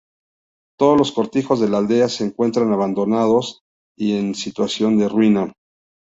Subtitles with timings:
[0.79, 3.61] Todos los cortijos de la aldea se encuentran abandonados
[3.95, 5.53] y en situación de ruina.